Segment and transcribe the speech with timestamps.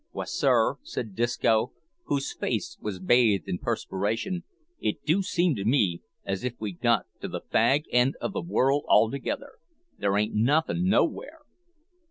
[0.15, 1.73] "W'y, sir," said Disco,
[2.05, 4.43] whose face was bathed in perspiration,
[4.79, 8.41] "it do seem to me as if we'd got to the fag end of the
[8.41, 9.59] world altogether.
[9.99, 11.41] There ain't nothin' nowhere."